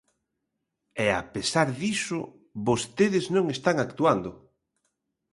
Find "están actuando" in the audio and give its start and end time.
3.55-4.31